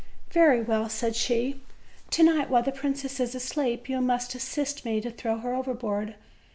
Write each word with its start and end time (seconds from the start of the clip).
"Very 0.31 0.63
well," 0.63 0.89
said 0.89 1.15
she, 1.15 1.61
"to 2.09 2.23
night, 2.23 2.49
while 2.49 2.63
the 2.63 2.71
princess 2.71 3.19
is 3.19 3.35
asleep, 3.35 3.87
you 3.87 4.01
must 4.01 4.33
assist 4.33 4.83
me 4.83 4.99
to 4.99 5.11
throw 5.11 5.37
her 5.37 5.53
overboard. 5.53 6.15